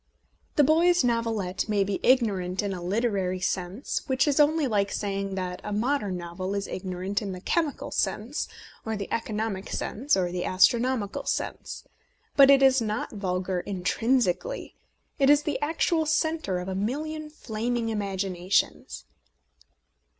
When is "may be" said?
1.69-1.99